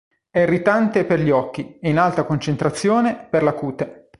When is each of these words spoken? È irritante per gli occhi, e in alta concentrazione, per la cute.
È 0.31 0.39
irritante 0.39 1.05
per 1.05 1.19
gli 1.19 1.29
occhi, 1.29 1.77
e 1.79 1.87
in 1.89 1.99
alta 1.99 2.23
concentrazione, 2.23 3.27
per 3.29 3.43
la 3.43 3.53
cute. 3.53 4.07